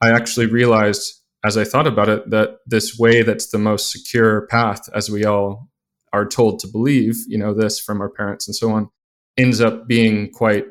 [0.00, 4.46] I actually realized as I thought about it that this way that's the most secure
[4.48, 5.68] path, as we all
[6.12, 8.88] are told to believe, you know, this from our parents and so on,
[9.36, 10.66] ends up being quite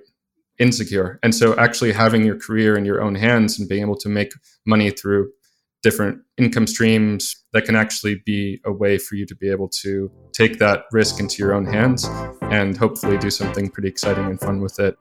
[0.60, 1.20] insecure.
[1.24, 4.34] And so actually having your career in your own hands and being able to make
[4.66, 5.32] money through
[5.86, 10.12] different income streams that can actually be a way for you to be able to
[10.34, 12.10] take that risk into your own hands
[12.42, 15.00] and hopefully do something pretty exciting and fun with it.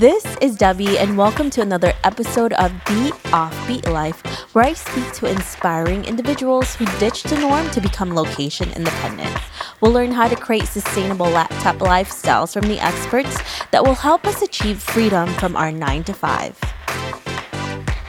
[0.00, 5.12] This is Debbie, and welcome to another episode of The Offbeat Life, where I speak
[5.16, 9.36] to inspiring individuals who ditched the norm to become location independent.
[9.82, 13.36] We'll learn how to create sustainable laptop lifestyles from the experts
[13.70, 17.27] that will help us achieve freedom from our 9 to 5.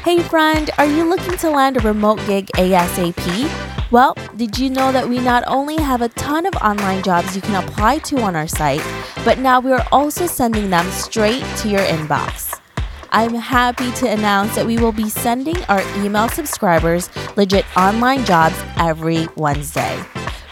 [0.03, 3.91] Hey, friend, are you looking to land a remote gig ASAP?
[3.91, 7.41] Well, did you know that we not only have a ton of online jobs you
[7.41, 8.81] can apply to on our site,
[9.25, 12.57] but now we are also sending them straight to your inbox?
[13.11, 18.55] I'm happy to announce that we will be sending our email subscribers legit online jobs
[18.77, 19.99] every Wednesday.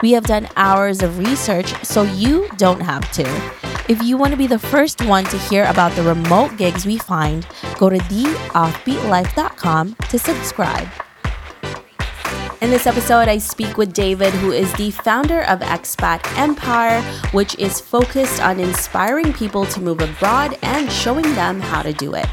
[0.01, 3.23] We have done hours of research so you don't have to.
[3.87, 6.97] If you want to be the first one to hear about the remote gigs we
[6.97, 7.45] find,
[7.77, 10.87] go to theoffbeatlife.com to subscribe.
[12.59, 17.55] In this episode, I speak with David, who is the founder of Expat Empire, which
[17.59, 22.25] is focused on inspiring people to move abroad and showing them how to do it.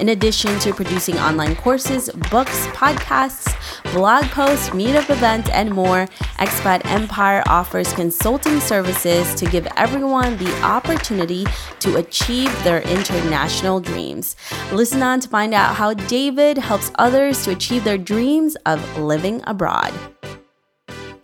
[0.00, 3.52] In addition to producing online courses, books, podcasts,
[3.92, 6.06] blog posts, meetup events, and more,
[6.38, 11.44] Expat Empire offers consulting services to give everyone the opportunity
[11.80, 14.36] to achieve their international dreams.
[14.72, 19.42] Listen on to find out how David helps others to achieve their dreams of living
[19.46, 19.92] abroad.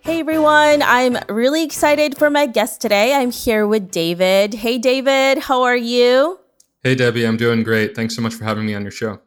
[0.01, 3.15] Hey everyone, I'm really excited for my guest today.
[3.15, 4.53] I'm here with David.
[4.53, 6.39] Hey David, how are you?
[6.87, 7.97] Hey Debbie, I'm doing great.
[7.97, 9.19] Thanks so much for having me on your show.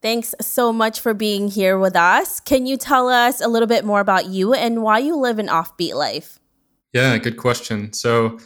[0.00, 2.40] Thanks so much for being here with us.
[2.40, 5.48] Can you tell us a little bit more about you and why you live an
[5.48, 6.38] offbeat life?
[6.94, 7.92] Yeah, good question.
[7.92, 8.38] So,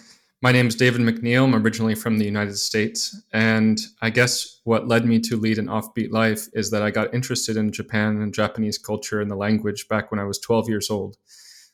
[0.42, 1.44] my name is David McNeill.
[1.44, 3.22] I'm originally from the United States.
[3.32, 7.14] And I guess what led me to lead an offbeat life is that I got
[7.14, 10.90] interested in Japan and Japanese culture and the language back when I was 12 years
[10.90, 11.16] old.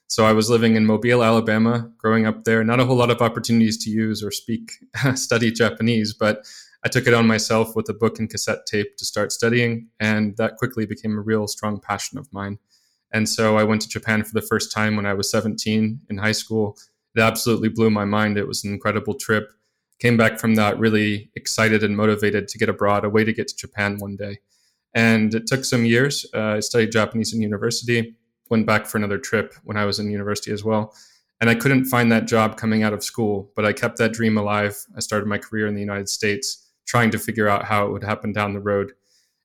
[0.09, 2.62] So I was living in Mobile, Alabama, growing up there.
[2.62, 4.73] Not a whole lot of opportunities to use or speak,
[5.15, 6.45] study Japanese, but
[6.87, 9.89] I took it on myself with a book and cassette tape to start studying.
[10.01, 12.59] And that quickly became a real strong passion of mine.
[13.13, 16.17] And so I went to Japan for the first time when I was 17 in
[16.17, 16.79] high school
[17.17, 18.37] it absolutely blew my mind.
[18.37, 19.51] It was an incredible trip.
[19.99, 23.49] Came back from that really excited and motivated to get abroad, a way to get
[23.49, 24.41] to Japan one day.
[24.95, 26.27] And it took some years.
[26.35, 28.17] Uh, I studied Japanese in university,
[28.51, 30.95] went back for another trip when I was in university as well.
[31.41, 34.37] And I couldn't find that job coming out of school, but I kept that dream
[34.37, 34.77] alive.
[34.95, 38.05] I started my career in the United States, trying to figure out how it would
[38.05, 38.93] happen down the road.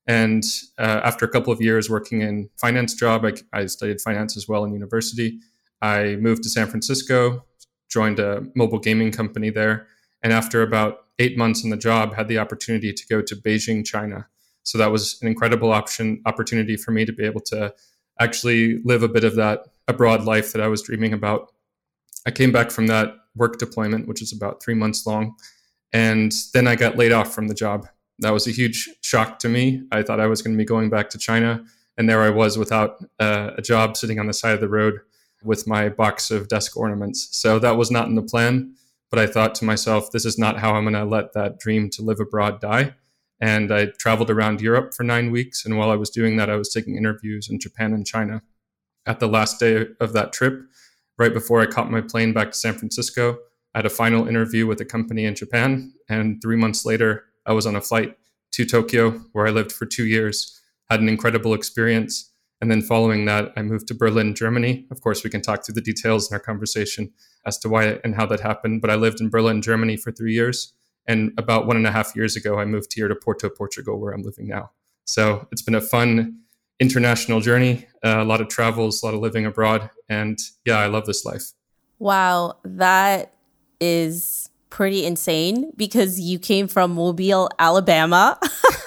[0.08, 0.44] And
[0.78, 4.48] uh, after a couple of years working in finance job, I, I studied finance as
[4.48, 5.40] well in university.
[5.82, 7.46] I moved to San Francisco,
[7.90, 9.88] joined a mobile gaming company there.
[10.24, 13.86] And after about eight months in the job, had the opportunity to go to Beijing,
[13.86, 14.28] China.
[14.64, 17.74] So that was an incredible option opportunity for me to be able to
[18.20, 21.52] actually live a bit of that abroad life that I was dreaming about.
[22.26, 25.36] I came back from that work deployment, which is about three months long,
[25.94, 27.88] and then I got laid off from the job.
[28.20, 29.84] That was a huge shock to me.
[29.92, 31.64] I thought I was going to be going back to China,
[31.98, 35.00] and there I was without uh, a job, sitting on the side of the road
[35.44, 37.30] with my box of desk ornaments.
[37.32, 38.76] So that was not in the plan.
[39.10, 41.90] But I thought to myself, this is not how I'm going to let that dream
[41.92, 42.96] to live abroad die.
[43.42, 45.66] And I traveled around Europe for nine weeks.
[45.66, 48.42] And while I was doing that, I was taking interviews in Japan and China.
[49.06, 50.62] At the last day of that trip,
[51.18, 53.40] right before I caught my plane back to San Francisco,
[53.74, 55.94] I had a final interview with a company in Japan.
[56.10, 58.18] And three months later, I was on a flight
[58.52, 60.60] to Tokyo, where I lived for two years,
[60.90, 62.32] had an incredible experience
[62.62, 64.86] and then following that, I moved to Berlin, Germany.
[64.92, 67.12] Of course, we can talk through the details in our conversation
[67.46, 68.82] as to why and how that happened.
[68.82, 70.72] But I lived in Berlin, Germany for three years.
[71.08, 74.14] And about one and a half years ago, I moved here to Porto, Portugal, where
[74.14, 74.70] I'm living now.
[75.06, 76.38] So it's been a fun
[76.80, 79.90] international journey, uh, a lot of travels, a lot of living abroad.
[80.08, 81.52] And yeah, I love this life.
[81.98, 83.34] Wow, that
[83.82, 84.42] is
[84.72, 88.40] pretty insane because you came from Mobile, Alabama,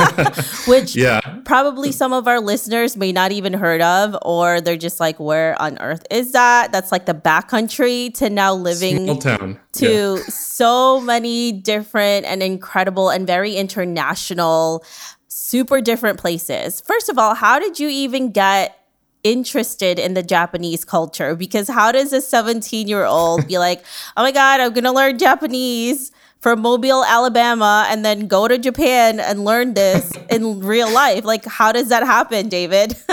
[0.66, 1.20] which yeah.
[1.44, 5.60] probably some of our listeners may not even heard of, or they're just like, where
[5.62, 6.72] on earth is that?
[6.72, 9.60] That's like the backcountry to now living Small town.
[9.74, 10.22] to yeah.
[10.30, 14.82] so many different and incredible and very international,
[15.28, 16.80] super different places.
[16.80, 18.83] First of all, how did you even get
[19.24, 23.84] interested in the Japanese culture because how does a 17 year old be like,
[24.16, 28.58] oh my God, I'm going to learn Japanese from Mobile, Alabama, and then go to
[28.58, 31.24] Japan and learn this in real life?
[31.24, 32.96] Like, how does that happen, David?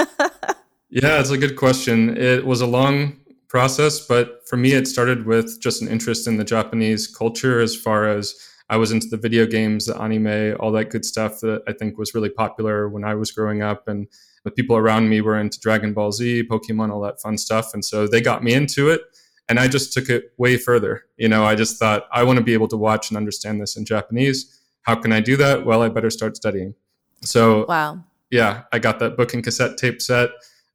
[0.89, 2.17] yeah, it's a good question.
[2.17, 3.15] It was a long
[3.47, 7.75] process, but for me, it started with just an interest in the Japanese culture as
[7.75, 8.35] far as
[8.69, 11.97] I was into the video games, the anime, all that good stuff that I think
[11.97, 13.87] was really popular when I was growing up.
[13.87, 14.07] And
[14.43, 17.73] the people around me were into Dragon Ball Z, Pokemon, all that fun stuff.
[17.73, 19.01] And so they got me into it.
[19.49, 21.03] And I just took it way further.
[21.17, 23.75] You know, I just thought, I want to be able to watch and understand this
[23.75, 24.59] in Japanese.
[24.83, 25.65] How can I do that?
[25.65, 26.73] Well, I better start studying.
[27.21, 28.03] So, wow.
[28.29, 30.29] Yeah, I got that book and cassette tape set.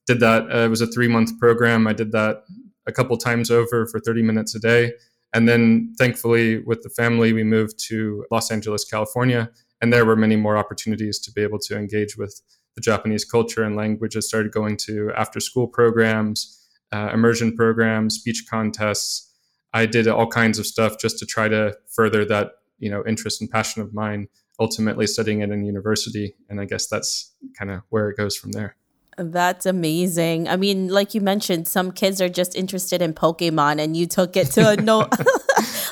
[0.07, 0.53] Did that.
[0.55, 1.87] Uh, it was a three month program.
[1.87, 2.45] I did that
[2.87, 4.93] a couple times over for 30 minutes a day.
[5.33, 9.51] And then thankfully, with the family, we moved to Los Angeles, California.
[9.81, 12.41] And there were many more opportunities to be able to engage with
[12.77, 14.17] the Japanese culture and language.
[14.17, 19.33] I started going to after school programs, uh, immersion programs, speech contests.
[19.73, 23.41] I did all kinds of stuff just to try to further that you know interest
[23.41, 24.29] and passion of mine.
[24.59, 28.53] Ultimately, studying it in university, and I guess that's kind of where it goes from
[28.53, 28.77] there.
[29.19, 30.49] That's amazing.
[30.49, 34.37] I mean, like you mentioned, some kids are just interested in Pokemon and you took
[34.37, 35.09] it to a no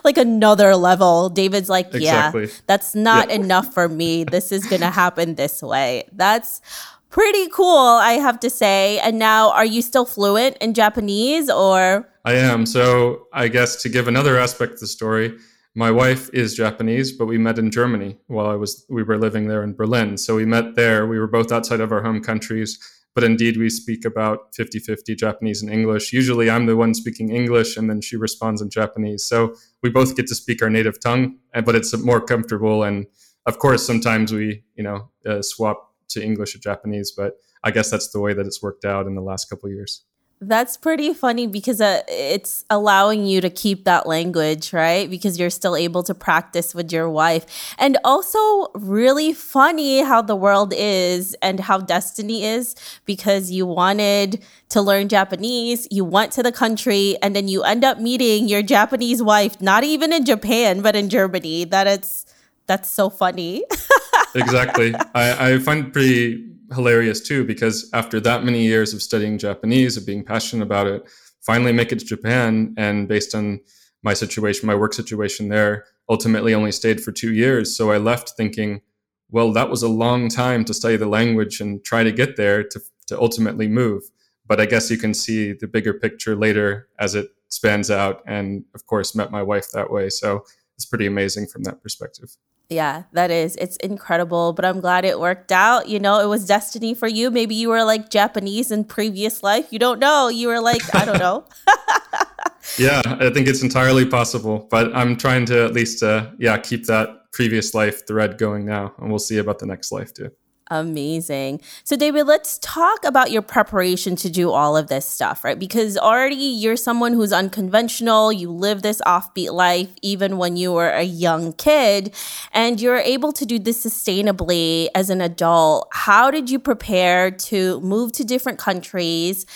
[0.04, 1.28] like another level.
[1.30, 2.44] David's like, exactly.
[2.44, 3.36] yeah, that's not yeah.
[3.36, 4.24] enough for me.
[4.24, 6.04] This is going to happen this way.
[6.12, 6.60] That's
[7.08, 8.98] pretty cool, I have to say.
[9.00, 12.64] And now are you still fluent in Japanese or I am.
[12.66, 15.36] So, I guess to give another aspect of the story,
[15.74, 19.48] my wife is Japanese, but we met in Germany while I was we were living
[19.48, 20.16] there in Berlin.
[20.16, 21.06] So we met there.
[21.06, 22.78] We were both outside of our home countries
[23.14, 26.12] but indeed we speak about 50-50 japanese and english.
[26.12, 29.24] Usually i'm the one speaking english and then she responds in japanese.
[29.24, 32.82] So we both get to speak our native tongue but it's more comfortable.
[32.82, 33.06] And
[33.46, 37.90] of course sometimes we you know uh, swap to english or japanese but i guess
[37.90, 40.04] that's the way that it's worked out in the last couple years
[40.40, 45.08] that's pretty funny because uh, it's allowing you to keep that language, right?
[45.08, 47.74] Because you're still able to practice with your wife.
[47.78, 54.44] And also, really funny how the world is and how destiny is because you wanted
[54.70, 58.62] to learn Japanese, you went to the country, and then you end up meeting your
[58.62, 61.64] Japanese wife, not even in Japan, but in Germany.
[61.64, 62.26] That it's
[62.66, 63.64] that's so funny.
[64.34, 64.94] exactly.
[65.14, 70.06] I, I find pretty hilarious too because after that many years of studying Japanese, of
[70.06, 71.08] being passionate about it,
[71.40, 73.60] finally make it to Japan, and based on
[74.02, 77.76] my situation, my work situation there, ultimately only stayed for two years.
[77.76, 78.82] So I left thinking,
[79.30, 82.62] well, that was a long time to study the language and try to get there
[82.62, 84.02] to, to ultimately move.
[84.46, 88.22] But I guess you can see the bigger picture later as it spans out.
[88.26, 90.10] And of course, met my wife that way.
[90.10, 90.44] So
[90.76, 92.36] it's pretty amazing from that perspective.
[92.70, 93.56] Yeah, that is.
[93.56, 95.88] It's incredible, but I'm glad it worked out.
[95.88, 97.30] You know, it was destiny for you.
[97.30, 99.66] Maybe you were like Japanese in previous life.
[99.70, 100.28] You don't know.
[100.28, 101.44] You were like, I don't know.
[102.78, 106.86] yeah, I think it's entirely possible, but I'm trying to at least uh yeah, keep
[106.86, 110.30] that previous life thread going now, and we'll see about the next life too.
[110.74, 111.60] Amazing.
[111.84, 115.56] So, David, let's talk about your preparation to do all of this stuff, right?
[115.56, 118.32] Because already you're someone who's unconventional.
[118.32, 122.12] You live this offbeat life even when you were a young kid,
[122.52, 125.88] and you're able to do this sustainably as an adult.
[125.92, 129.46] How did you prepare to move to different countries?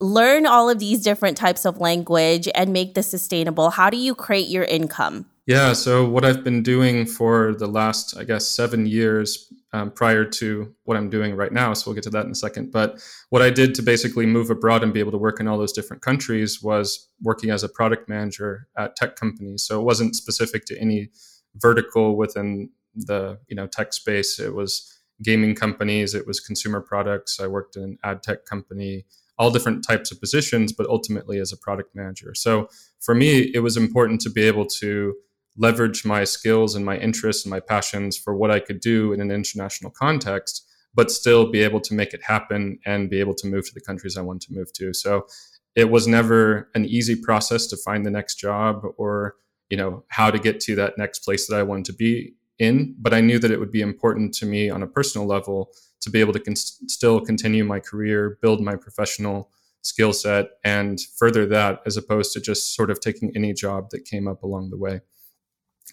[0.00, 3.70] Learn all of these different types of language and make this sustainable.
[3.70, 5.26] How do you create your income?
[5.46, 10.24] Yeah, so what I've been doing for the last, I guess, seven years um, prior
[10.24, 11.72] to what I'm doing right now.
[11.74, 12.72] So we'll get to that in a second.
[12.72, 15.58] But what I did to basically move abroad and be able to work in all
[15.58, 19.64] those different countries was working as a product manager at tech companies.
[19.64, 21.10] So it wasn't specific to any
[21.56, 24.38] vertical within the you know tech space.
[24.38, 26.14] It was gaming companies.
[26.14, 27.40] It was consumer products.
[27.40, 29.04] I worked in an ad tech company.
[29.38, 32.34] All different types of positions, but ultimately as a product manager.
[32.34, 32.68] So
[33.00, 35.14] for me, it was important to be able to
[35.56, 39.20] leverage my skills and my interests and my passions for what I could do in
[39.20, 43.46] an international context, but still be able to make it happen and be able to
[43.46, 44.92] move to the countries I want to move to.
[44.92, 45.26] So
[45.74, 49.36] it was never an easy process to find the next job or
[49.70, 52.94] you know how to get to that next place that I wanted to be in,
[52.98, 55.70] but I knew that it would be important to me on a personal level
[56.00, 59.50] to be able to con- still continue my career, build my professional
[59.82, 64.04] skill set, and further that as opposed to just sort of taking any job that
[64.04, 65.00] came up along the way.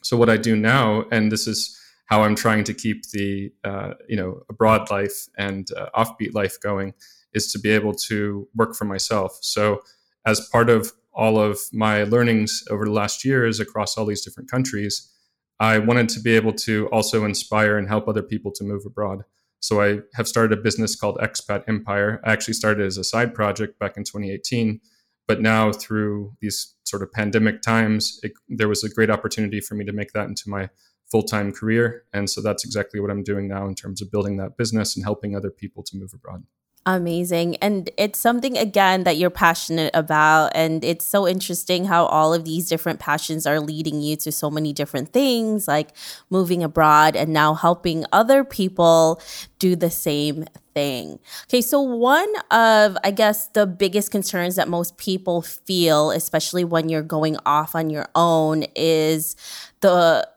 [0.02, 3.94] So what I do now, and this is how I'm trying to keep the uh,
[4.08, 6.94] you know abroad life and uh, offbeat life going,
[7.34, 9.38] is to be able to work for myself.
[9.42, 9.82] So
[10.26, 14.50] as part of all of my learnings over the last years across all these different
[14.50, 15.12] countries,
[15.60, 19.24] I wanted to be able to also inspire and help other people to move abroad.
[19.60, 22.20] So I have started a business called Expat Empire.
[22.26, 24.82] I actually started as a side project back in 2018,
[25.28, 29.76] But now, through these sort of pandemic times, it, there was a great opportunity for
[29.76, 30.70] me to make that into my
[31.12, 32.04] full time career.
[32.12, 35.06] And so that's exactly what I'm doing now in terms of building that business and
[35.06, 36.44] helping other people to move abroad.
[36.86, 37.56] Amazing.
[37.58, 40.52] And it's something, again, that you're passionate about.
[40.54, 44.52] And it's so interesting how all of these different passions are leading you to so
[44.52, 45.96] many different things, like
[46.30, 49.22] moving abroad and now helping other people
[49.60, 51.20] do the same thing.
[51.46, 56.90] Okay, so one of, I guess, the biggest concerns that most people feel, especially when
[56.90, 59.38] you're going off on your own, is
[59.80, 60.28] the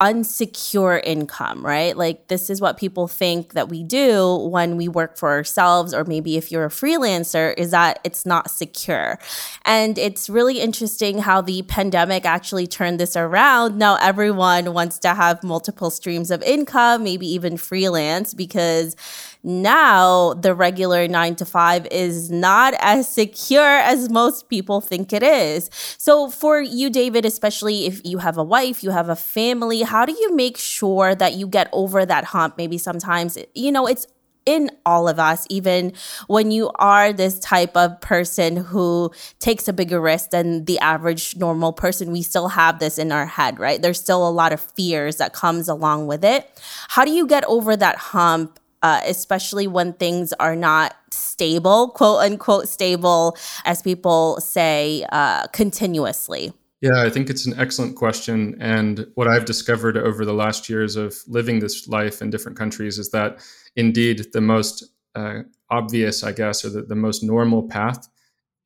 [0.00, 1.96] unsecure income, right?
[1.96, 6.04] Like this is what people think that we do when we work for ourselves or
[6.04, 9.18] maybe if you're a freelancer is that it's not secure.
[9.64, 13.76] And it's really interesting how the pandemic actually turned this around.
[13.76, 18.94] Now everyone wants to have multiple streams of income, maybe even freelance because
[19.42, 25.22] now the regular nine to five is not as secure as most people think it
[25.22, 25.70] is.
[25.98, 30.04] So, for you, David, especially if you have a wife, you have a family, how
[30.04, 32.56] do you make sure that you get over that hump?
[32.56, 34.06] Maybe sometimes, you know, it's
[34.48, 35.92] in all of us, even
[36.26, 41.36] when you are this type of person who takes a bigger risk than the average
[41.36, 43.82] normal person, we still have this in our head, right?
[43.82, 46.50] There's still a lot of fears that comes along with it.
[46.88, 52.20] How do you get over that hump uh, especially when things are not stable, quote
[52.20, 56.52] unquote stable, as people say, uh, continuously?
[56.80, 58.56] Yeah, I think it's an excellent question.
[58.60, 62.98] And what I've discovered over the last years of living this life in different countries
[62.98, 63.40] is that
[63.74, 64.84] indeed the most
[65.16, 68.08] uh, obvious, I guess, or the, the most normal path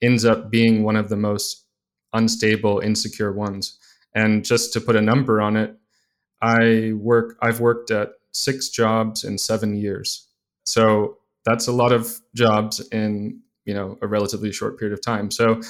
[0.03, 1.65] ends up being one of the most
[2.13, 3.79] unstable, insecure ones.
[4.15, 5.75] And just to put a number on it,
[6.43, 7.37] I work.
[7.41, 10.29] I've worked at six jobs in seven years.
[10.65, 15.31] So that's a lot of jobs in you know a relatively short period of time.
[15.31, 15.61] So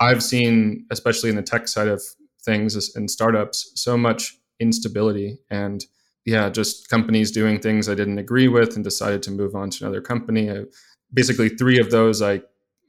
[0.00, 2.02] I've seen, especially in the tech side of
[2.44, 5.84] things and startups, so much instability and
[6.24, 9.84] yeah, just companies doing things I didn't agree with and decided to move on to
[9.84, 10.50] another company.
[10.50, 10.64] I,
[11.12, 12.42] basically, three of those I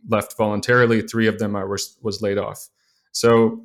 [0.10, 1.02] left voluntarily.
[1.02, 2.68] Three of them I was was laid off.
[3.14, 3.64] So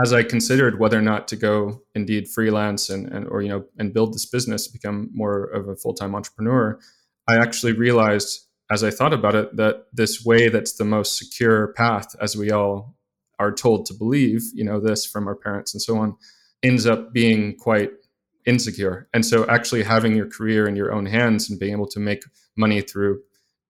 [0.00, 3.64] as I considered whether or not to go indeed freelance and, and or you know
[3.78, 6.78] and build this business, become more of a full time entrepreneur,
[7.28, 11.72] I actually realized as I thought about it that this way that's the most secure
[11.72, 12.94] path, as we all
[13.40, 16.16] are told to believe, you know, this from our parents and so on,
[16.62, 17.90] ends up being quite
[18.46, 19.08] insecure.
[19.12, 22.22] And so actually having your career in your own hands and being able to make
[22.56, 23.22] money through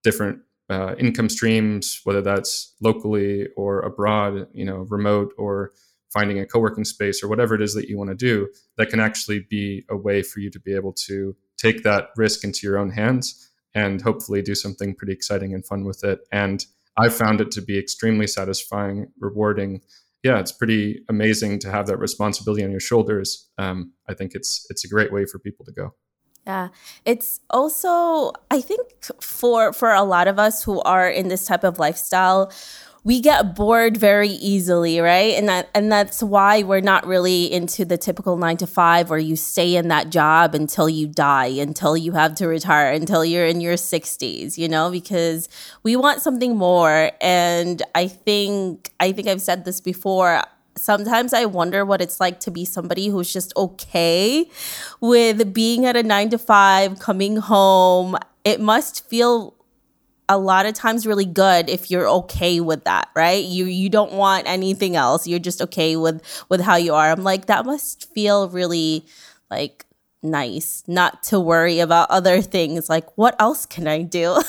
[0.03, 5.73] different uh, income streams, whether that's locally or abroad, you know, remote or
[6.13, 9.01] finding a co-working space or whatever it is that you want to do that can
[9.01, 12.79] actually be a way for you to be able to take that risk into your
[12.79, 16.21] own hands and hopefully do something pretty exciting and fun with it.
[16.33, 16.65] And
[16.97, 19.81] i've found it to be extremely satisfying rewarding.
[20.23, 23.49] Yeah it's pretty amazing to have that responsibility on your shoulders.
[23.59, 25.95] Um, i think it's it's a great way for people to go.
[26.47, 26.69] Yeah
[27.05, 28.83] it's also i think
[29.21, 32.51] for for a lot of us who are in this type of lifestyle
[33.03, 35.35] we get bored very easily, right?
[35.35, 39.19] And that and that's why we're not really into the typical 9 to 5 where
[39.19, 43.47] you stay in that job until you die, until you have to retire, until you're
[43.47, 45.49] in your 60s, you know, because
[45.83, 50.43] we want something more and I think I think I've said this before,
[50.77, 54.49] sometimes I wonder what it's like to be somebody who's just okay
[55.01, 58.17] with being at a 9 to 5, coming home.
[58.45, 59.55] It must feel
[60.31, 63.45] a lot of times really good if you're okay with that, right?
[63.45, 65.27] You you don't want anything else.
[65.27, 67.11] You're just okay with with how you are.
[67.11, 69.05] I'm like that must feel really
[69.51, 69.87] like
[70.23, 74.41] nice not to worry about other things like what else can I do?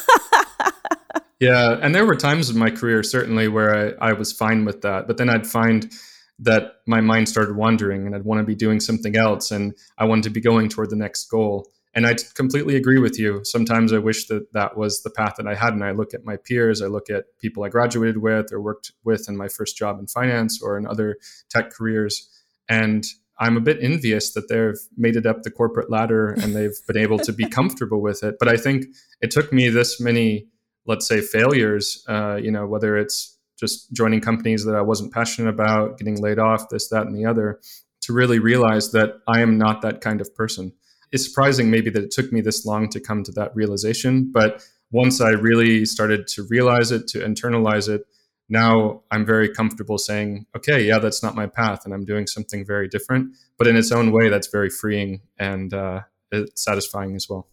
[1.39, 4.81] yeah, and there were times in my career certainly where I, I was fine with
[4.83, 5.91] that, but then I'd find
[6.37, 10.05] that my mind started wandering and I'd want to be doing something else and I
[10.05, 13.41] wanted to be going toward the next goal and I completely agree with you.
[13.43, 15.73] Sometimes I wish that that was the path that I had.
[15.73, 18.93] And I look at my peers, I look at people I graduated with or worked
[19.03, 21.17] with in my first job in finance or in other
[21.49, 22.29] tech careers.
[22.69, 23.03] And
[23.39, 26.97] I'm a bit envious that they've made it up the corporate ladder and they've been
[26.97, 28.35] able to be comfortable with it.
[28.39, 28.85] But I think
[29.19, 30.47] it took me this many,
[30.85, 35.49] let's say, failures, uh, you know, whether it's just joining companies that I wasn't passionate
[35.49, 37.59] about, getting laid off, this, that, and the other,
[38.01, 40.73] to really realize that I am not that kind of person
[41.11, 44.31] it's surprising maybe that it took me this long to come to that realization.
[44.31, 48.05] But once I really started to realize it, to internalize it,
[48.49, 52.65] now I'm very comfortable saying, okay, yeah, that's not my path, and I'm doing something
[52.65, 53.35] very different.
[53.57, 56.01] But in its own way, that's very freeing and uh,
[56.55, 57.47] satisfying as well.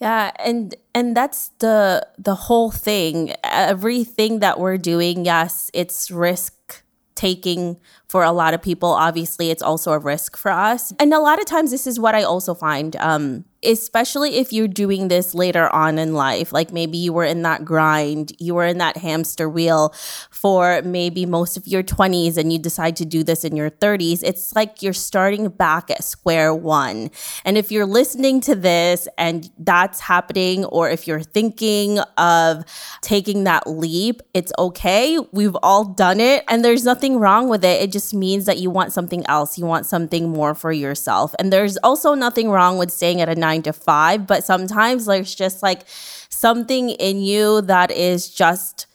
[0.00, 3.32] Yeah, and and that's the the whole thing.
[3.42, 6.82] Everything that we're doing, yes, it's risk
[7.14, 7.78] taking
[8.14, 8.90] for a lot of people.
[8.90, 10.92] Obviously, it's also a risk for us.
[11.00, 14.68] And a lot of times this is what I also find um especially if you're
[14.68, 16.52] doing this later on in life.
[16.52, 19.94] Like maybe you were in that grind, you were in that hamster wheel
[20.30, 24.22] for maybe most of your 20s and you decide to do this in your 30s.
[24.22, 27.10] It's like you're starting back at square one.
[27.44, 32.64] And if you're listening to this and that's happening, or if you're thinking of
[33.00, 35.18] taking that leap, it's okay.
[35.32, 37.82] We've all done it and there's nothing wrong with it.
[37.82, 39.56] It just means that you want something else.
[39.56, 41.34] You want something more for yourself.
[41.38, 45.06] And there's also nothing wrong with staying at a nine nine to five, but sometimes
[45.06, 45.82] there's just like
[46.28, 48.86] something in you that is just,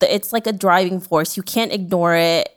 [0.00, 1.36] it's like a driving force.
[1.36, 2.48] You can't ignore it.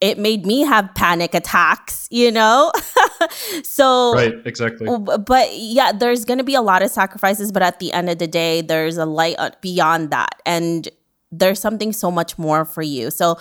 [0.00, 2.70] It made me have panic attacks, you know?
[3.62, 4.86] so, right, exactly.
[5.26, 8.18] But yeah, there's going to be a lot of sacrifices, but at the end of
[8.18, 10.42] the day, there's a light uh, beyond that.
[10.44, 10.86] And
[11.32, 13.10] there's something so much more for you.
[13.10, 13.38] So,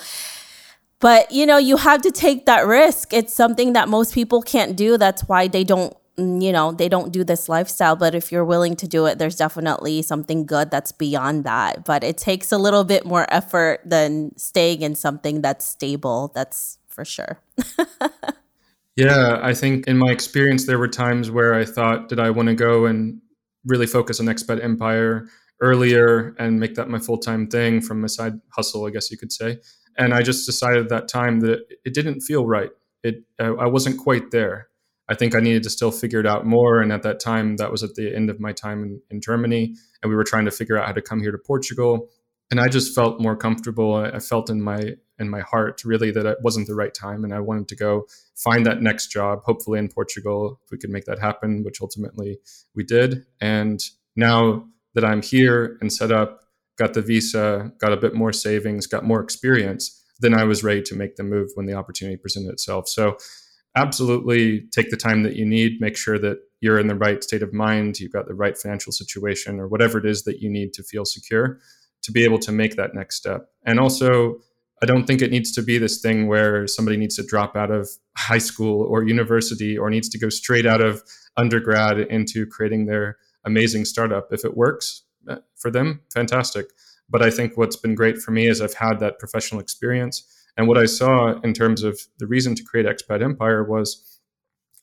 [0.99, 3.13] but you know, you have to take that risk.
[3.13, 4.97] It's something that most people can't do.
[4.97, 8.45] That's why they don't mm, you know, they don't do this lifestyle, but if you're
[8.45, 11.85] willing to do it, there's definitely something good that's beyond that.
[11.85, 16.31] But it takes a little bit more effort than staying in something that's stable.
[16.33, 17.39] That's for sure.
[18.95, 22.47] yeah, I think in my experience, there were times where I thought, did I want
[22.47, 23.21] to go and
[23.65, 25.27] really focus on Expat Empire
[25.61, 29.17] earlier and make that my full time thing from a side hustle, I guess you
[29.17, 29.57] could say.
[29.97, 32.71] And I just decided at that time that it didn't feel right.
[33.03, 34.67] It, uh, I wasn't quite there
[35.07, 36.81] I think I needed to still figure it out more.
[36.81, 39.75] And at that time, that was at the end of my time in, in Germany.
[40.01, 42.09] And we were trying to figure out how to come here to Portugal.
[42.51, 43.95] And I just felt more comfortable.
[43.95, 47.23] I felt in my in my heart really that it wasn't the right time.
[47.23, 50.89] And I wanted to go find that next job, hopefully in Portugal, if we could
[50.89, 52.37] make that happen, which ultimately
[52.75, 53.25] we did.
[53.39, 53.81] And
[54.15, 56.41] now that I'm here and set up,
[56.77, 60.81] got the visa, got a bit more savings, got more experience, then I was ready
[60.83, 62.87] to make the move when the opportunity presented itself.
[62.87, 63.17] So
[63.75, 67.43] absolutely take the time that you need, make sure that you're in the right state
[67.43, 70.73] of mind, you've got the right financial situation, or whatever it is that you need
[70.73, 71.59] to feel secure
[72.01, 73.47] to be able to make that next step.
[73.65, 74.37] And also,
[74.81, 77.71] I don't think it needs to be this thing where somebody needs to drop out
[77.71, 81.01] of high school or university or needs to go straight out of
[81.37, 84.27] undergrad into creating their amazing startup.
[84.31, 85.03] If it works
[85.55, 86.67] for them, fantastic.
[87.09, 90.23] But I think what's been great for me is I've had that professional experience
[90.57, 94.19] and what I saw in terms of the reason to create Expat Empire was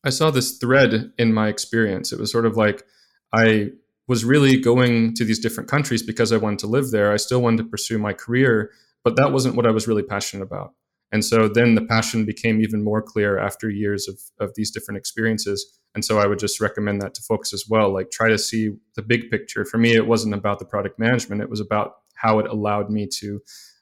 [0.05, 2.13] I saw this thread in my experience.
[2.13, 2.85] It was sort of like
[3.33, 3.71] I
[4.09, 7.13] was really going to these different countries because I wanted to live there.
[7.13, 8.71] I still wanted to pursue my career,
[9.05, 10.75] but that wasn't what I was really passionate about.
[11.13, 14.99] And so then the passion became even more clear after years of, of these different
[14.99, 15.79] experiences.
[15.95, 17.93] And so I would just recommend that to folks as well.
[17.93, 19.65] Like try to see the big picture.
[19.65, 23.07] For me, it wasn't about the product management, it was about how it allowed me
[23.19, 23.41] to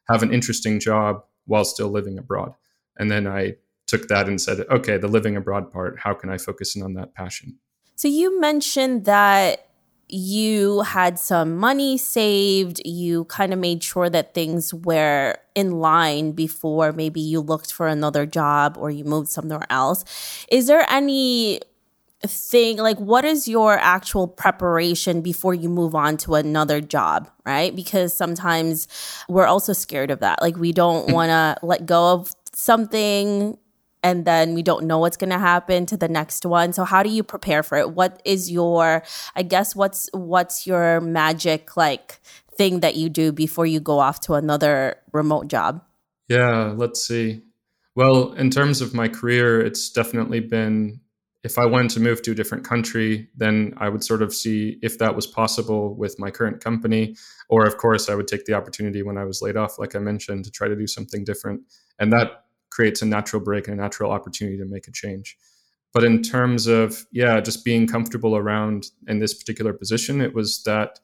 [0.09, 2.55] have an interesting job while still living abroad.
[2.99, 3.55] And then I
[3.87, 6.95] took that and said, okay, the living abroad part, how can I focus in on
[6.95, 7.59] that passion?
[7.97, 9.67] So you mentioned that
[10.09, 16.33] you had some money saved, you kind of made sure that things were in line
[16.33, 20.05] before maybe you looked for another job or you moved somewhere else.
[20.51, 21.61] Is there any
[22.27, 27.75] thing like what is your actual preparation before you move on to another job right?
[27.75, 28.87] Because sometimes
[29.29, 30.41] we're also scared of that.
[30.41, 31.13] Like we don't mm.
[31.13, 33.59] want to let go of something
[34.03, 36.73] and then we don't know what's going to happen to the next one.
[36.73, 37.91] So how do you prepare for it?
[37.91, 39.03] What is your
[39.35, 42.21] i guess what's what's your magic like
[42.55, 45.83] thing that you do before you go off to another remote job?
[46.29, 47.43] Yeah let's see.
[47.97, 51.01] Well in terms of my career it's definitely been
[51.43, 54.79] if I wanted to move to a different country, then I would sort of see
[54.83, 57.17] if that was possible with my current company.
[57.49, 60.01] Or, of course, I would take the opportunity when I was laid off, like I
[60.01, 61.63] mentioned, to try to do something different.
[61.99, 65.39] And that creates a natural break and a natural opportunity to make a change.
[65.93, 70.63] But in terms of, yeah, just being comfortable around in this particular position, it was
[70.65, 71.01] that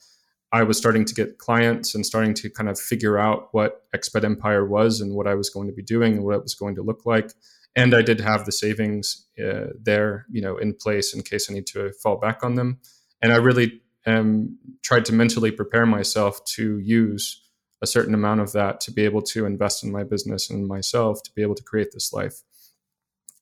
[0.53, 4.23] I was starting to get clients and starting to kind of figure out what Expat
[4.23, 6.77] Empire was and what I was going to be doing and what it was going
[6.77, 7.33] to look like
[7.77, 11.55] and I did have the savings uh, there, you know, in place in case I
[11.55, 12.81] need to fall back on them.
[13.23, 17.43] And I really um, tried to mentally prepare myself to use
[17.83, 21.23] a certain amount of that to be able to invest in my business and myself
[21.25, 22.41] to be able to create this life.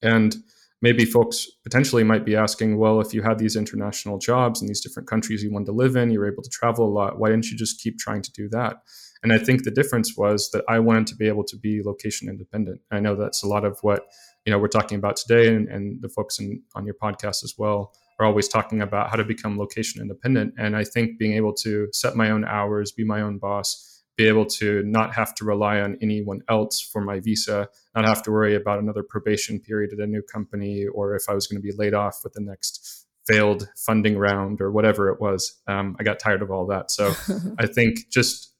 [0.03, 0.35] And
[0.83, 4.81] maybe folks potentially might be asking, well, if you had these international jobs in these
[4.81, 7.31] different countries you wanted to live in, you were able to travel a lot, why
[7.31, 8.79] didn't you just keep trying to do that?
[9.25, 12.29] And I think the difference was that I wanted to be able to be location
[12.29, 12.83] independent.
[12.93, 14.07] I know that's a lot of what
[14.45, 17.55] you know we're talking about today, and, and the folks in, on your podcast as
[17.57, 20.53] well are always talking about how to become location independent.
[20.59, 24.29] And I think being able to set my own hours, be my own boss, be
[24.29, 28.31] able to not have to rely on anyone else for my visa, not have to
[28.31, 31.67] worry about another probation period at a new company, or if I was going to
[31.67, 35.61] be laid off with the next failed funding round or whatever it was.
[35.67, 36.91] Um, I got tired of all that.
[36.91, 37.15] So
[37.59, 38.54] I think just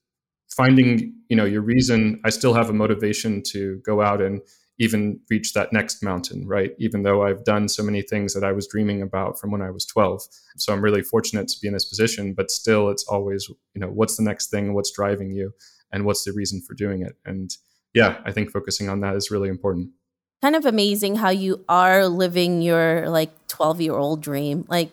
[0.57, 2.21] finding, you know, your reason.
[2.25, 4.41] I still have a motivation to go out and
[4.79, 6.73] even reach that next mountain, right?
[6.79, 9.71] Even though I've done so many things that I was dreaming about from when I
[9.71, 10.23] was 12.
[10.57, 13.89] So I'm really fortunate to be in this position, but still it's always, you know,
[13.89, 14.75] what's the next thing?
[14.75, 15.53] What's driving you?
[15.93, 17.17] And what's the reason for doing it?
[17.25, 17.57] And
[17.95, 19.91] yeah, I think focusing on that is really important.
[20.43, 24.65] Kind of amazing how you are living your like 12 year old dream.
[24.69, 24.91] Like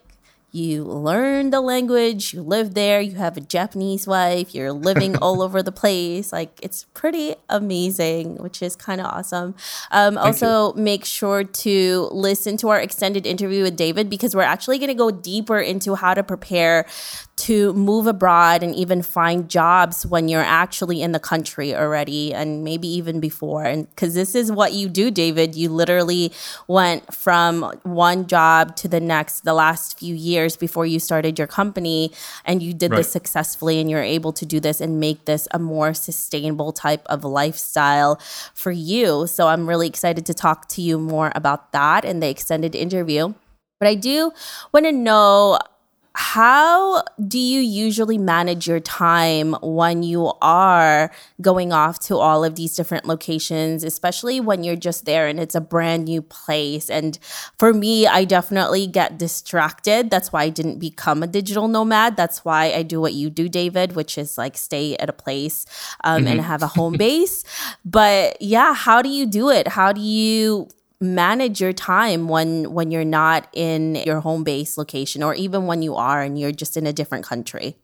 [0.51, 5.41] you learn the language, you live there, you have a Japanese wife, you're living all
[5.41, 6.33] over the place.
[6.33, 9.55] Like it's pretty amazing, which is kind of awesome.
[9.91, 10.81] Um, also, you.
[10.81, 14.93] make sure to listen to our extended interview with David because we're actually going to
[14.93, 16.85] go deeper into how to prepare
[17.41, 22.63] to move abroad and even find jobs when you're actually in the country already and
[22.63, 23.63] maybe even before.
[23.63, 26.32] And because this is what you do, David, you literally
[26.67, 31.47] went from one job to the next the last few years before you started your
[31.47, 32.12] company
[32.45, 32.97] and you did right.
[32.97, 37.01] this successfully and you're able to do this and make this a more sustainable type
[37.08, 38.21] of lifestyle
[38.54, 39.25] for you.
[39.25, 43.34] So I'm really excited to talk to you more about that in the extended interview.
[43.80, 44.32] But I do
[44.71, 45.58] want to know
[46.13, 52.56] how do you usually manage your time when you are going off to all of
[52.56, 56.89] these different locations, especially when you're just there and it's a brand new place?
[56.89, 57.17] And
[57.58, 60.10] for me, I definitely get distracted.
[60.10, 62.17] That's why I didn't become a digital nomad.
[62.17, 65.65] That's why I do what you do, David, which is like stay at a place
[66.04, 66.28] um, mm-hmm.
[66.28, 67.45] and have a home base.
[67.86, 69.69] But yeah, how do you do it?
[69.69, 70.67] How do you
[71.01, 75.81] manage your time when when you're not in your home base location or even when
[75.81, 77.75] you are and you're just in a different country?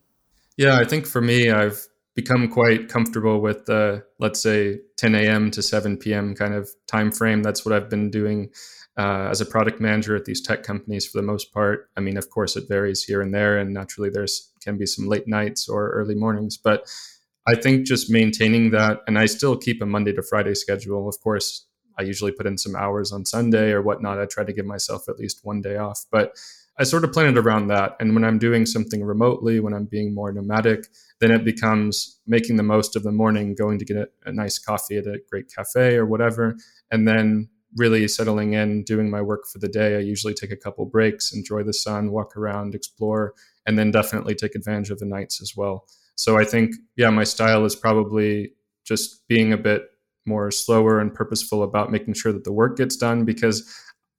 [0.55, 5.51] Yeah i think for me i've become quite comfortable with the let's say 10 a.m
[5.51, 7.43] to 7 p.m kind of time frame.
[7.43, 8.49] That's what i've been doing
[8.97, 11.87] uh, as a product manager at these tech companies for the most part.
[11.95, 15.07] I mean of course it varies here and there and naturally there's can be some
[15.07, 16.85] late nights or early mornings but
[17.47, 21.19] i think just maintaining that and i still keep a monday to friday schedule of
[21.21, 21.66] course
[21.99, 24.19] I usually put in some hours on Sunday or whatnot.
[24.19, 26.05] I try to give myself at least one day off.
[26.11, 26.37] But
[26.79, 27.95] I sort of plan it around that.
[27.99, 30.85] And when I'm doing something remotely, when I'm being more nomadic,
[31.19, 34.59] then it becomes making the most of the morning, going to get a, a nice
[34.59, 36.55] coffee at a great cafe or whatever,
[36.91, 39.95] and then really settling in, doing my work for the day.
[39.95, 43.33] I usually take a couple breaks, enjoy the sun, walk around, explore,
[43.65, 45.87] and then definitely take advantage of the nights as well.
[46.15, 48.53] So I think, yeah, my style is probably
[48.85, 49.83] just being a bit
[50.27, 53.67] more slower and purposeful about making sure that the work gets done because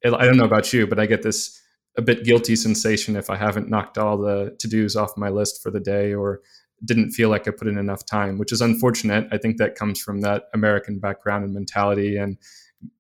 [0.03, 1.61] it, I don't know about you, but I get this
[1.97, 5.63] a bit guilty sensation if I haven't knocked all the to dos off my list
[5.63, 6.41] for the day or
[6.85, 9.27] didn't feel like I put in enough time, which is unfortunate.
[9.33, 12.17] I think that comes from that American background and mentality.
[12.17, 12.39] And,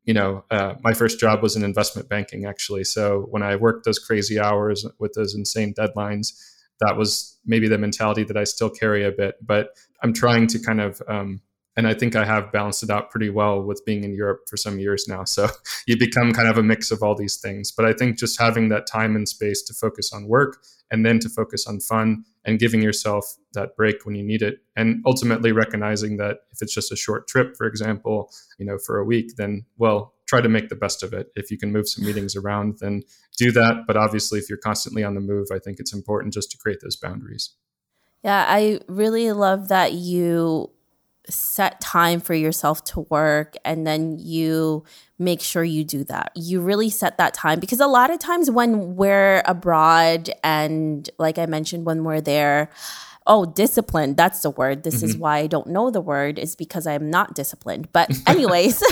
[0.05, 2.85] you know, uh, my first job was in investment banking, actually.
[2.85, 6.33] So when I worked those crazy hours with those insane deadlines,
[6.81, 9.37] that was maybe the mentality that I still carry a bit.
[9.44, 9.71] But
[10.03, 11.40] I'm trying to kind of um,
[11.79, 14.57] and I think I have balanced it out pretty well with being in Europe for
[14.57, 15.23] some years now.
[15.23, 15.47] So
[15.87, 17.71] you become kind of a mix of all these things.
[17.71, 20.59] But I think just having that time and space to focus on work
[20.91, 24.59] and then to focus on fun and giving yourself that break when you need it
[24.75, 28.99] and ultimately recognizing that if it's just a short trip for example you know for
[28.99, 31.88] a week then well try to make the best of it if you can move
[31.88, 33.03] some meetings around then
[33.37, 36.51] do that but obviously if you're constantly on the move i think it's important just
[36.51, 37.51] to create those boundaries
[38.25, 40.71] yeah i really love that you
[41.29, 44.85] set time for yourself to work and then you
[45.19, 46.33] make sure you do that.
[46.35, 51.38] You really set that time because a lot of times when we're abroad and like
[51.38, 52.71] I mentioned when we're there
[53.27, 54.85] oh disciplined that's the word.
[54.85, 55.07] This mm-hmm.
[55.07, 57.93] is why i don't know the word is because i'm not disciplined.
[57.93, 58.83] But anyways.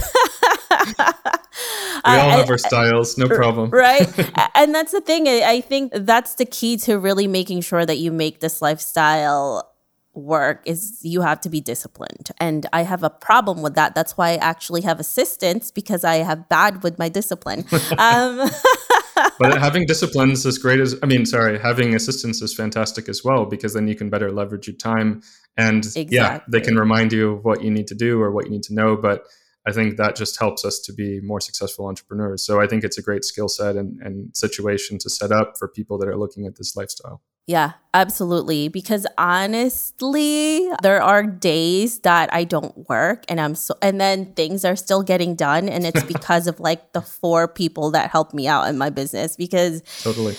[2.04, 3.70] We all have our styles no problem.
[3.70, 4.06] right?
[4.54, 8.12] And that's the thing i think that's the key to really making sure that you
[8.12, 9.75] make this lifestyle
[10.16, 12.30] work is you have to be disciplined.
[12.38, 13.94] And I have a problem with that.
[13.94, 17.64] That's why I actually have assistants because I have bad with my discipline.
[17.98, 18.48] um,
[19.38, 23.44] but having disciplines is great as I mean, sorry, having assistants is fantastic as well
[23.44, 25.22] because then you can better leverage your time
[25.56, 26.16] and exactly.
[26.16, 28.64] yeah, they can remind you of what you need to do or what you need
[28.64, 28.96] to know.
[28.96, 29.26] But
[29.66, 32.42] I think that just helps us to be more successful entrepreneurs.
[32.42, 35.66] So I think it's a great skill set and, and situation to set up for
[35.66, 37.20] people that are looking at this lifestyle.
[37.46, 38.68] Yeah, absolutely.
[38.68, 44.64] Because honestly, there are days that I don't work and I'm so, and then things
[44.64, 45.68] are still getting done.
[45.68, 49.36] And it's because of like the four people that helped me out in my business.
[49.36, 50.36] Because totally.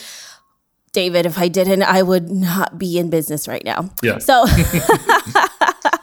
[0.92, 3.90] David, if I didn't, I would not be in business right now.
[4.02, 4.18] Yeah.
[4.18, 4.46] So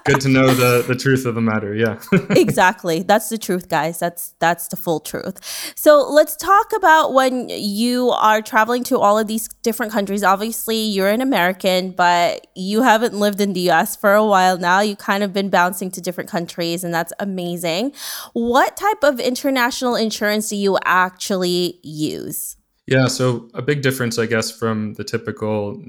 [0.04, 1.74] good to know the the truth of the matter.
[1.74, 2.00] Yeah.
[2.30, 3.02] exactly.
[3.02, 3.98] That's the truth, guys.
[3.98, 5.38] That's that's the full truth.
[5.76, 10.22] So let's talk about when you are traveling to all of these different countries.
[10.22, 14.80] Obviously, you're an American, but you haven't lived in the US for a while now.
[14.80, 17.92] You kind of been bouncing to different countries, and that's amazing.
[18.34, 22.56] What type of international insurance do you actually use?
[22.86, 25.82] Yeah, so a big difference, I guess, from the typical,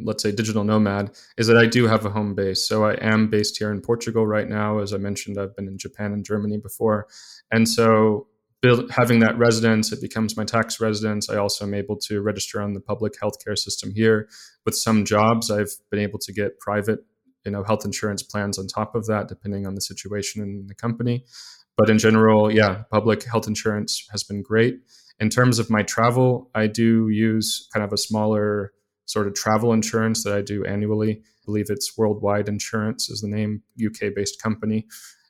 [0.00, 2.62] let's say, digital nomad is that I do have a home base.
[2.62, 4.80] So I am based here in Portugal right now.
[4.80, 7.06] As I mentioned, I've been in Japan and Germany before.
[7.50, 8.26] And so
[8.60, 11.30] build, having that residence, it becomes my tax residence.
[11.30, 14.28] I also am able to register on the public healthcare system here.
[14.66, 17.00] With some jobs, I've been able to get private
[17.46, 20.74] you know, health insurance plans on top of that, depending on the situation in the
[20.74, 21.24] company.
[21.78, 24.80] But in general, yeah, public health insurance has been great
[25.18, 28.72] in terms of my travel, I do use kind of a smaller
[29.06, 31.12] sort of travel insurance that I do annually.
[31.12, 34.86] I believe it's Worldwide Insurance is the name, UK based company.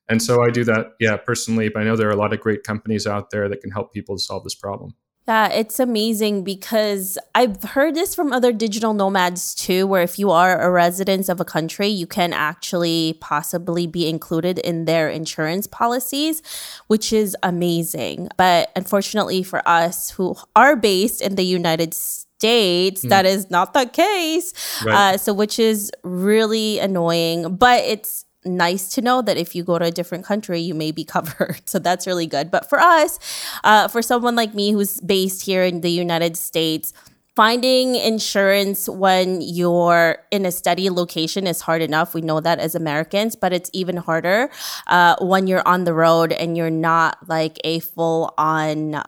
[0.09, 2.40] And so I do that, yeah, personally, but I know there are a lot of
[2.40, 4.94] great companies out there that can help people solve this problem.
[5.29, 10.31] Yeah, it's amazing because I've heard this from other digital nomads too, where if you
[10.31, 15.67] are a resident of a country, you can actually possibly be included in their insurance
[15.67, 16.43] policies,
[16.87, 18.29] which is amazing.
[18.37, 23.09] But unfortunately for us who are based in the United States, mm.
[23.09, 24.53] that is not the case.
[24.85, 25.15] Right.
[25.15, 29.79] Uh, so, which is really annoying, but it's nice to know that if you go
[29.79, 31.61] to a different country, you may be covered.
[31.67, 32.51] So that's really good.
[32.51, 33.19] But for us,
[33.65, 36.93] uh, for someone like me who's based here in the United States,
[37.37, 42.15] finding insurance when you're in a steady location is hard enough.
[42.15, 44.49] We know that as Americans, but it's even harder
[44.87, 49.03] uh, when you're on the road and you're not like a full on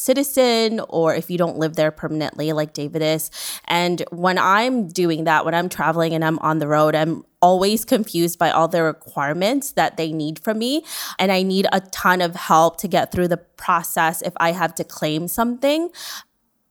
[0.00, 3.30] citizen or if you don't live there permanently like David is.
[3.66, 7.84] And when I'm doing that, when I'm traveling and I'm on the road, I'm always
[7.84, 10.84] confused by all the requirements that they need from me.
[11.18, 14.74] And I need a ton of help to get through the process if I have
[14.76, 15.90] to claim something.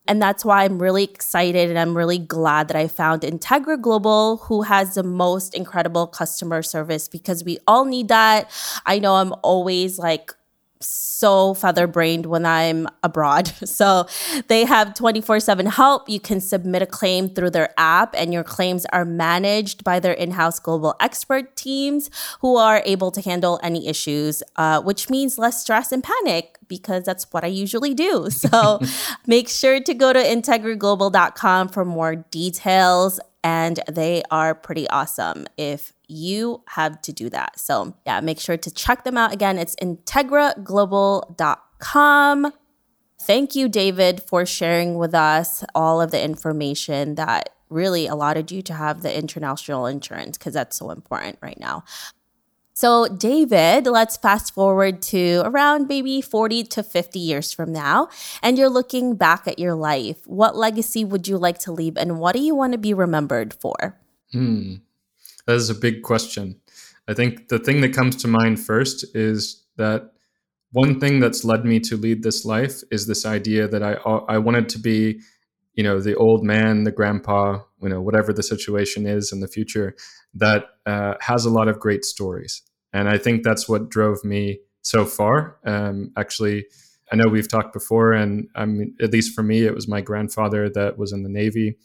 [0.07, 4.37] And that's why I'm really excited and I'm really glad that I found Integra Global,
[4.37, 8.49] who has the most incredible customer service because we all need that.
[8.87, 10.33] I know I'm always like
[10.81, 13.51] so feather brained when I'm abroad.
[13.79, 14.07] So
[14.47, 16.09] they have 24 7 help.
[16.09, 20.11] You can submit a claim through their app, and your claims are managed by their
[20.11, 22.09] in house global expert teams
[22.41, 27.03] who are able to handle any issues, uh, which means less stress and panic because
[27.03, 28.29] that's what I usually do.
[28.39, 28.79] So
[29.27, 35.93] make sure to go to integraglobal.com for more details and they are pretty awesome if
[36.09, 37.57] you have to do that.
[37.59, 39.33] So, yeah, make sure to check them out.
[39.33, 42.53] Again, it's integraglobal.com.
[43.21, 48.61] Thank you, David, for sharing with us all of the information that really allowed you
[48.63, 51.83] to have the international insurance because that's so important right now.
[52.73, 58.07] So, David, let's fast forward to around maybe 40 to 50 years from now,
[58.41, 60.25] and you're looking back at your life.
[60.25, 63.53] What legacy would you like to leave, and what do you want to be remembered
[63.53, 63.99] for?
[64.31, 64.75] Hmm.
[65.49, 66.61] That is a big question.
[67.07, 70.11] I think the thing that comes to mind first is that
[70.73, 73.93] one thing that's led me to lead this life is this idea that I
[74.35, 75.19] I wanted to be,
[75.73, 79.47] you know, the old man, the grandpa, you know, whatever the situation is in the
[79.47, 79.95] future,
[80.35, 82.61] that uh, has a lot of great stories
[82.93, 85.57] and I think that's what drove me so far.
[85.65, 86.67] Um, actually,
[87.11, 90.01] I know we've talked before, and I mean, at least for me, it was my
[90.01, 91.75] grandfather that was in the Navy.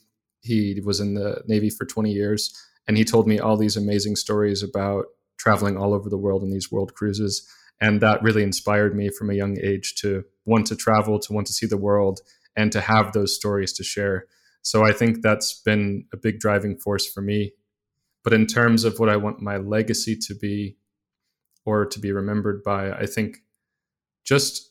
[0.43, 2.55] He was in the Navy for 20 years,
[2.87, 5.07] and he told me all these amazing stories about
[5.39, 7.49] traveling all over the world in these world cruises.
[7.81, 11.47] And that really inspired me from a young age to want to travel, to want
[11.49, 12.21] to see the world,
[12.57, 14.27] and to have those stories to share.
[14.63, 17.53] So I think that's been a big driving force for me.
[18.23, 20.77] But in terms of what I want my legacy to be,
[21.65, 22.93] or to be remembered by.
[22.93, 23.39] I think
[24.25, 24.71] just,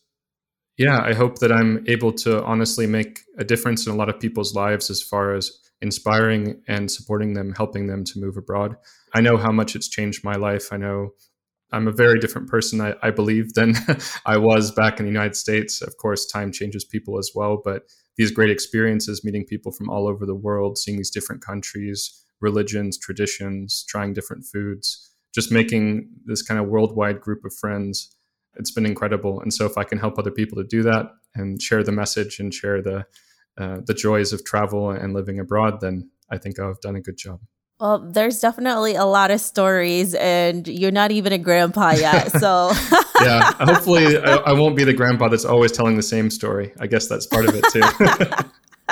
[0.77, 4.19] yeah, I hope that I'm able to honestly make a difference in a lot of
[4.19, 5.51] people's lives as far as
[5.83, 8.75] inspiring and supporting them, helping them to move abroad.
[9.13, 10.69] I know how much it's changed my life.
[10.71, 11.11] I know
[11.71, 13.75] I'm a very different person, I, I believe, than
[14.25, 15.81] I was back in the United States.
[15.81, 17.83] Of course, time changes people as well, but
[18.17, 22.97] these great experiences, meeting people from all over the world, seeing these different countries, religions,
[22.97, 28.15] traditions, trying different foods, just making this kind of worldwide group of friends
[28.55, 31.61] it's been incredible and so if i can help other people to do that and
[31.61, 33.05] share the message and share the
[33.57, 37.17] uh, the joys of travel and living abroad then I think I've done a good
[37.17, 37.39] job.
[37.79, 42.31] Well, there's definitely a lot of stories, and you're not even a grandpa yet.
[42.39, 42.71] So,
[43.21, 46.73] yeah, hopefully, I, I, won't be the grandpa that's always telling the same story.
[46.79, 47.81] I guess that's part of it too.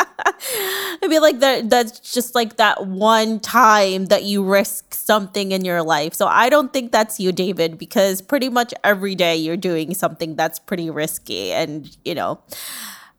[1.04, 1.70] I mean, like that.
[1.70, 6.14] That's just like that one time that you risk something in your life.
[6.14, 10.36] So I don't think that's you, David, because pretty much every day you're doing something
[10.36, 12.42] that's pretty risky, and you know.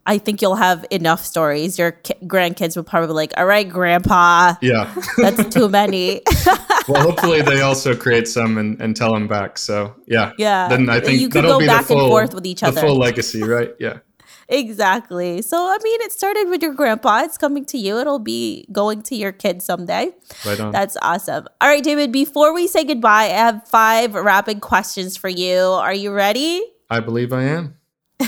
[0.07, 1.79] I think you'll have enough stories.
[1.79, 6.23] Your ki- grandkids will probably be like, "All right, Grandpa, yeah, that's too many."
[6.89, 9.59] well, hopefully they also create some and, and tell them back.
[9.59, 10.69] So yeah, yeah.
[10.69, 12.81] Then I think you could go back full, and forth with each other.
[12.81, 13.71] The full legacy, right?
[13.79, 13.99] Yeah.
[14.49, 15.41] exactly.
[15.43, 17.23] So I mean, it started with your grandpa.
[17.23, 17.99] It's coming to you.
[17.99, 20.13] It'll be going to your kids someday.
[20.45, 20.73] Right on.
[20.73, 21.47] That's awesome.
[21.61, 22.11] All right, David.
[22.11, 25.59] Before we say goodbye, I have five rapid questions for you.
[25.59, 26.63] Are you ready?
[26.91, 27.77] I believe I am.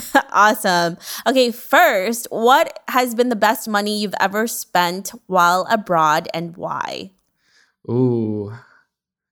[0.31, 0.97] awesome.
[1.27, 7.11] Okay, first, what has been the best money you've ever spent while abroad and why?
[7.89, 8.53] Ooh.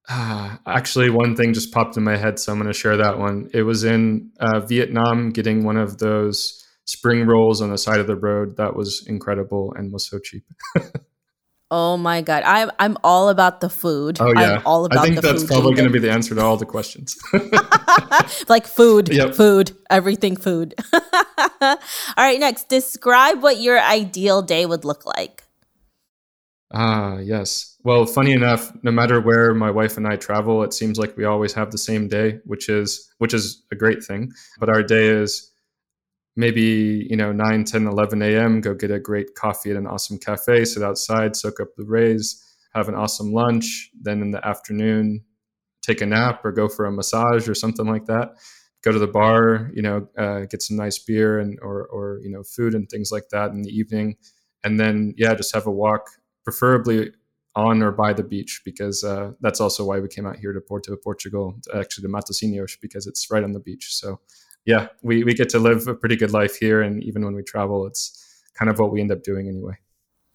[0.10, 3.20] Ah, actually, one thing just popped in my head, so I'm going to share that
[3.20, 3.50] one.
[3.54, 8.08] It was in uh, Vietnam getting one of those spring rolls on the side of
[8.08, 8.58] the road.
[8.58, 10.44] That was incredible and was so cheap.
[11.76, 14.18] Oh my god, I'm I'm all about the food.
[14.20, 15.00] Oh yeah, I'm all about.
[15.00, 17.18] I think that's probably going to be the answer to all the questions.
[18.48, 19.34] like food, yep.
[19.34, 20.76] food, everything food.
[20.94, 21.78] all
[22.16, 25.46] right, next, describe what your ideal day would look like.
[26.72, 27.76] Ah, yes.
[27.84, 31.26] Well, funny enough, no matter where my wife and I travel, it seems like we
[31.26, 34.32] always have the same day, which is which is a great thing.
[34.60, 35.53] But our day is
[36.36, 40.18] maybe you know 9 10 11 a.m go get a great coffee at an awesome
[40.18, 42.44] cafe sit outside soak up the rays
[42.74, 45.24] have an awesome lunch then in the afternoon
[45.82, 48.32] take a nap or go for a massage or something like that
[48.84, 52.30] go to the bar you know uh, get some nice beer and or or you
[52.30, 54.16] know food and things like that in the evening
[54.64, 56.10] and then yeah just have a walk
[56.44, 57.12] preferably
[57.56, 60.62] on or by the beach because uh, that's also why we came out here to
[60.62, 63.94] Porto, Portugal, actually to Matosinhos because it's right on the beach.
[63.94, 64.20] So
[64.66, 66.82] yeah, we, we get to live a pretty good life here.
[66.82, 69.78] And even when we travel, it's kind of what we end up doing anyway.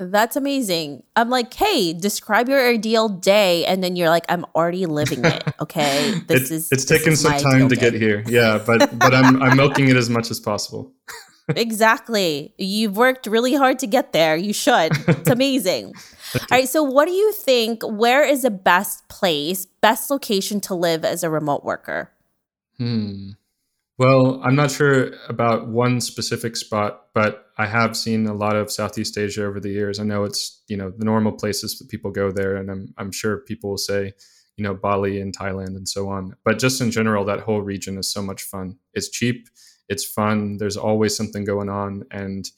[0.01, 1.03] That's amazing.
[1.17, 5.45] I'm like, hey, describe your ideal day, and then you're like, I'm already living it.
[5.61, 7.91] Okay, this is it's taken some time to day.
[7.91, 8.23] get here.
[8.29, 10.93] Yeah, but but I'm I'm milking it as much as possible.
[11.49, 12.55] exactly.
[12.59, 14.37] You've worked really hard to get there.
[14.37, 14.93] You should.
[15.09, 15.87] It's amazing.
[16.35, 16.69] All right.
[16.69, 17.83] So, what do you think?
[17.83, 22.12] Where is the best place, best location to live as a remote worker?
[22.77, 23.31] Hmm.
[23.98, 28.70] Well, I'm not sure about one specific spot, but I have seen a lot of
[28.70, 29.98] Southeast Asia over the years.
[29.98, 33.11] I know it's you know the normal places that people go there, and I'm I'm
[33.11, 34.12] sure people will say
[34.56, 36.37] you know Bali and Thailand and so on.
[36.44, 38.78] But just in general, that whole region is so much fun.
[38.94, 39.48] It's cheap,
[39.88, 40.58] it's fun.
[40.58, 42.48] There's always something going on, and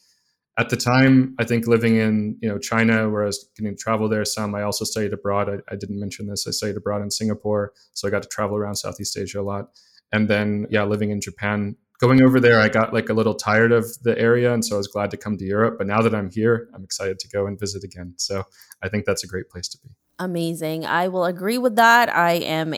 [0.58, 3.82] at the time, I think living in you know China, where I was getting to
[3.82, 4.54] travel there some.
[4.54, 5.48] I also studied abroad.
[5.48, 6.46] I, I didn't mention this.
[6.46, 9.70] I studied abroad in Singapore, so I got to travel around Southeast Asia a lot
[10.12, 13.72] and then yeah living in japan going over there i got like a little tired
[13.72, 16.14] of the area and so i was glad to come to europe but now that
[16.14, 18.14] i'm here i'm excited to go and visit again.
[18.16, 18.44] So
[18.82, 19.90] i think that's a great place to be.
[20.18, 20.84] Amazing.
[20.84, 22.14] I will agree with that.
[22.14, 22.74] I am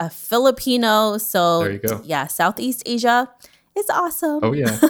[0.00, 2.00] a filipino so there you go.
[2.04, 3.28] yeah southeast asia
[3.76, 4.40] is awesome.
[4.42, 4.78] Oh yeah.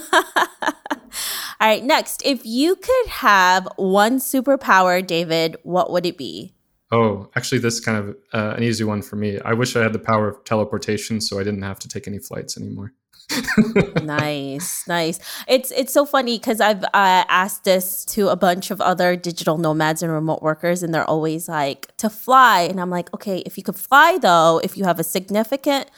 [1.61, 2.23] All right next.
[2.25, 6.55] If you could have one superpower david what would it be
[6.93, 9.41] Oh, actually, this is kind of uh, an easy one for me.
[9.41, 12.19] I wish I had the power of teleportation, so I didn't have to take any
[12.19, 12.93] flights anymore.
[14.03, 15.19] nice, nice.
[15.49, 19.57] It's it's so funny because I've uh, asked this to a bunch of other digital
[19.57, 23.57] nomads and remote workers, and they're always like to fly, and I'm like, okay, if
[23.57, 25.89] you could fly though, if you have a significant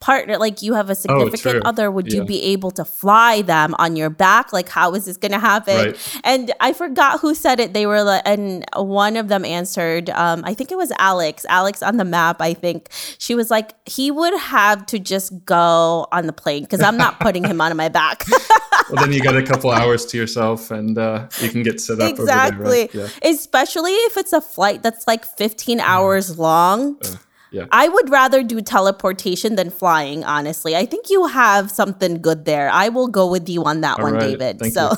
[0.00, 2.20] partner like you have a oh, significant oh, other would yeah.
[2.20, 5.38] you be able to fly them on your back like how is this going to
[5.38, 6.20] happen right.
[6.24, 10.42] and i forgot who said it they were like and one of them answered um,
[10.46, 14.10] i think it was alex alex on the map i think she was like he
[14.10, 17.90] would have to just go on the plane because i'm not putting him on my
[17.90, 18.24] back
[18.90, 22.00] well then you got a couple hours to yourself and uh, you can get set
[22.00, 23.12] up exactly there, right?
[23.22, 23.30] yeah.
[23.30, 25.82] especially if it's a flight that's like 15 mm.
[25.82, 27.16] hours long uh
[27.50, 27.66] yeah.
[27.72, 30.76] I would rather do teleportation than flying, honestly.
[30.76, 32.70] I think you have something good there.
[32.70, 34.38] I will go with you on that All one, right.
[34.38, 34.58] David.
[34.58, 34.88] Thank so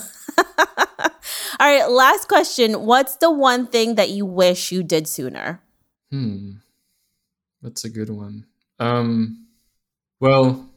[1.61, 2.85] All right, last question.
[2.87, 5.61] What's the one thing that you wish you did sooner?
[6.11, 6.53] Hmm.
[7.62, 8.47] That's a good one.
[8.79, 9.47] Um
[10.21, 10.69] well,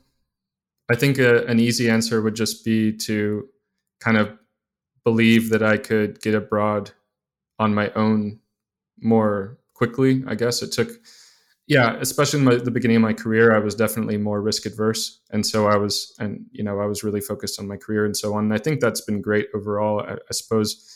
[0.90, 3.48] I think a, an easy answer would just be to
[4.00, 4.38] kind of
[5.04, 6.92] believe that I could get abroad
[7.60, 8.40] on my own
[9.02, 10.24] more quickly.
[10.28, 10.90] I guess it took
[11.68, 15.22] yeah especially in my, the beginning of my career i was definitely more risk adverse
[15.32, 18.16] and so i was and you know i was really focused on my career and
[18.16, 20.92] so on and i think that's been great overall i, I suppose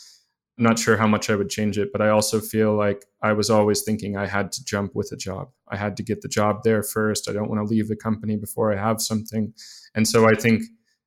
[0.60, 3.32] I'm not sure how much I would change it, but I also feel like I
[3.32, 5.48] was always thinking I had to jump with a job.
[5.68, 7.30] I had to get the job there first.
[7.30, 9.54] I don't want to leave the company before I have something.
[9.94, 10.64] And so I think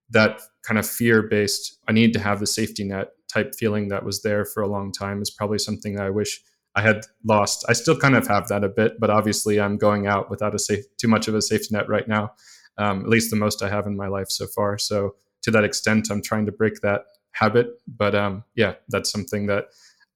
[0.10, 4.04] that kind of fear based, I need to have the safety net type feeling that
[4.04, 6.42] was there for a long time is probably something that I wish
[6.76, 7.66] I had lost.
[7.70, 10.60] I still kind of have that a bit, but obviously I'm going out without a
[10.60, 12.34] safe, too much of a safety net right now,
[12.78, 14.78] um, at least the most I have in my life so far.
[14.78, 17.02] So to that extent, I'm trying to break that
[17.34, 17.68] habit.
[17.88, 19.66] But um, yeah, that's something that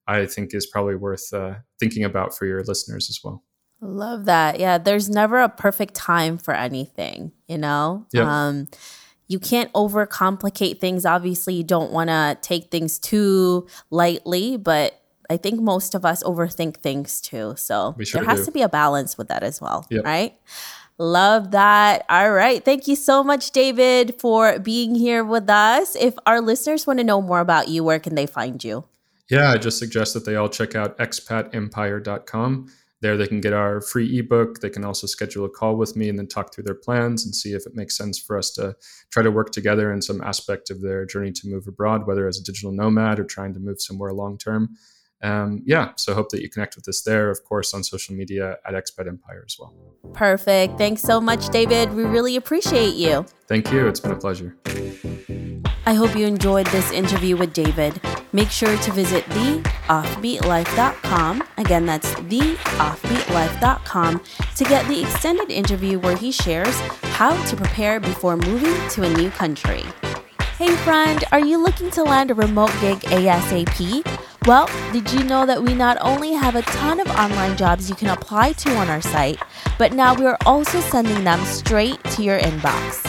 [0.06, 3.44] I think is probably worth uh, thinking about for your listeners as well.
[3.80, 4.58] Love that.
[4.58, 8.06] Yeah, there's never a perfect time for anything, you know?
[8.12, 8.26] Yep.
[8.26, 8.68] Um,
[9.28, 11.06] you can't overcomplicate things.
[11.06, 15.00] Obviously, you don't want to take things too lightly, but
[15.30, 17.54] I think most of us overthink things too.
[17.56, 18.44] So sure there has do.
[18.46, 20.04] to be a balance with that as well, Yep.
[20.04, 20.34] right?
[21.00, 22.04] Love that.
[22.08, 22.64] All right.
[22.64, 25.94] Thank you so much, David, for being here with us.
[25.94, 28.84] If our listeners want to know more about you, where can they find you?
[29.30, 32.68] Yeah, I just suggest that they all check out expatempire.com.
[33.00, 34.58] There they can get our free ebook.
[34.60, 37.32] They can also schedule a call with me and then talk through their plans and
[37.32, 38.74] see if it makes sense for us to
[39.10, 42.40] try to work together in some aspect of their journey to move abroad, whether as
[42.40, 44.70] a digital nomad or trying to move somewhere long term.
[45.22, 48.58] Um, yeah, so hope that you connect with us there, of course, on social media
[48.64, 49.74] at Expat Empire as well.
[50.12, 50.78] Perfect.
[50.78, 51.92] Thanks so much, David.
[51.92, 53.26] We really appreciate you.
[53.48, 53.88] Thank you.
[53.88, 54.56] It's been a pleasure.
[55.86, 58.00] I hope you enjoyed this interview with David.
[58.32, 61.42] Make sure to visit theoffbeatlife.com.
[61.56, 64.20] Again, that's theoffbeatlife.com
[64.56, 66.78] to get the extended interview where he shares
[67.14, 69.82] how to prepare before moving to a new country.
[70.58, 74.04] Hey, friend, are you looking to land a remote gig ASAP?
[74.46, 77.96] Well, did you know that we not only have a ton of online jobs you
[77.96, 79.38] can apply to on our site,
[79.78, 83.04] but now we are also sending them straight to your inbox?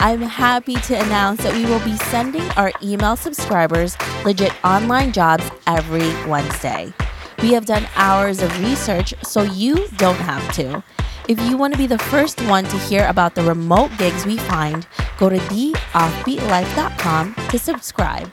[0.00, 5.48] I'm happy to announce that we will be sending our email subscribers legit online jobs
[5.68, 6.92] every Wednesday.
[7.40, 10.82] We have done hours of research so you don't have to.
[11.28, 14.38] If you want to be the first one to hear about the remote gigs we
[14.38, 18.28] find, go to theoffbeatlife.com to subscribe.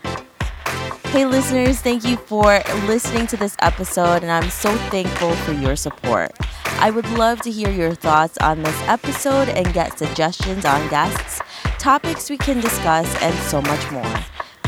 [1.10, 5.76] Hey, listeners, thank you for listening to this episode, and I'm so thankful for your
[5.76, 6.32] support.
[6.80, 11.42] I would love to hear your thoughts on this episode and get suggestions on guests,
[11.80, 14.16] topics we can discuss, and so much more.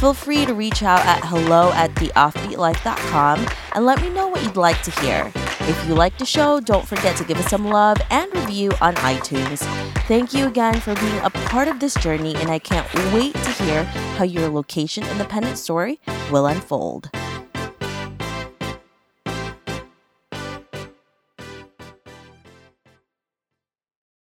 [0.02, 4.56] Feel free to reach out at hello at theoffbeatlife.com and let me know what you'd
[4.56, 5.32] like to hear.
[5.36, 8.96] If you like the show, don't forget to give us some love and review on
[8.96, 9.60] iTunes.
[10.08, 13.64] Thank you again for being a part of this journey, and I can't wait to
[13.64, 13.84] hear
[14.18, 16.00] how your location independent story
[16.32, 17.12] will unfold.